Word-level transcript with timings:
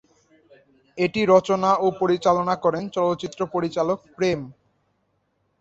এটি 0.97 1.21
রচনা 1.25 1.71
ও 1.77 1.97
পরিচালনা 2.01 2.55
করেন 2.63 2.83
চলচ্চিত্র 2.95 3.39
পরিচালক 3.55 3.99
প্রেম। 4.15 4.39